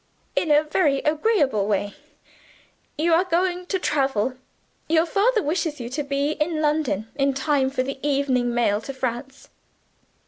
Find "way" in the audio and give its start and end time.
1.67-1.93